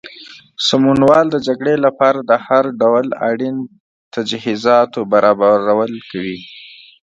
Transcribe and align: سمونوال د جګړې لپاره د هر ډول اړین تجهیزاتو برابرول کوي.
سمونوال 0.67 1.25
د 1.31 1.35
جګړې 1.47 1.75
لپاره 1.85 2.19
د 2.29 2.31
هر 2.45 2.63
ډول 2.81 3.07
اړین 3.29 3.57
تجهیزاتو 4.15 4.99
برابرول 5.13 5.93
کوي. 6.11 6.39